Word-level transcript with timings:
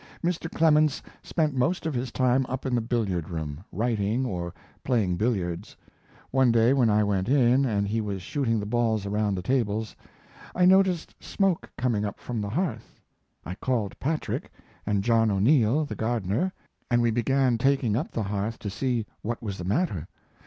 Mr. 0.23 0.49
Clemens 0.49 1.03
spent 1.21 1.53
most 1.53 1.85
of 1.85 1.93
his 1.93 2.11
time 2.11 2.43
up 2.49 2.65
in 2.65 2.73
the 2.73 2.81
billiard 2.81 3.29
room, 3.29 3.63
writing 3.71 4.25
or 4.25 4.51
playing 4.83 5.15
billiards. 5.15 5.77
One 6.31 6.51
day 6.51 6.73
when 6.73 6.89
I 6.89 7.03
went 7.03 7.29
in, 7.29 7.65
and 7.65 7.87
he 7.87 8.01
was 8.01 8.23
shooting 8.23 8.59
the 8.59 8.65
balls 8.65 9.05
around 9.05 9.35
the 9.35 9.43
tables, 9.43 9.95
I 10.55 10.65
noticed 10.65 11.13
smoke 11.23 11.69
coming 11.77 12.03
up 12.03 12.19
from 12.19 12.41
the 12.41 12.49
hearth. 12.49 12.95
I 13.45 13.53
called 13.53 13.99
Patrick, 13.99 14.51
and 14.87 15.03
John 15.03 15.29
O'Neill, 15.29 15.85
the 15.85 15.93
gardener, 15.93 16.51
and 16.89 17.03
we 17.03 17.11
began 17.11 17.59
taking 17.59 17.95
up 17.95 18.09
the 18.09 18.23
hearth 18.23 18.57
to 18.57 18.71
see 18.71 19.05
what 19.21 19.43
was 19.43 19.59
the 19.59 19.65
matter. 19.65 20.07